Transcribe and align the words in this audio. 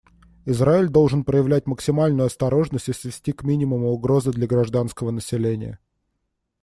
Израиль 0.45 0.89
должен 0.89 1.23
проявлять 1.23 1.67
максимальную 1.67 2.25
осторожность 2.25 2.89
и 2.89 2.91
свести 2.91 3.33
к 3.33 3.43
минимуму 3.43 3.91
угрозы 3.91 4.31
для 4.31 4.47
гражданского 4.47 5.11
населения. 5.11 5.77